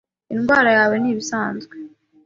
Indwara 0.33 0.69
yawe 0.77 0.95
ni 0.99 1.09
ibisanzwe. 1.13 1.75